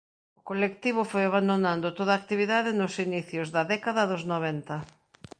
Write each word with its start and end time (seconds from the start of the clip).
O 0.39 0.41
colectivo 0.49 1.01
foi 1.11 1.23
abandonando 1.25 1.95
toda 1.97 2.13
actividade 2.21 2.71
nos 2.79 2.93
inicios 3.07 3.47
da 3.55 3.63
década 3.73 4.09
dos 4.11 4.23
noventa. 4.31 4.75